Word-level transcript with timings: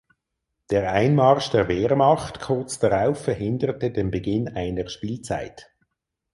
Der 0.71 0.91
Einmarsch 0.91 1.51
der 1.51 1.67
Wehrmacht 1.67 2.39
kurz 2.41 2.79
darauf 2.79 3.23
verhinderte 3.23 3.91
den 3.91 4.09
Beginn 4.09 4.47
einer 4.47 4.89
Spielzeit. 4.89 5.69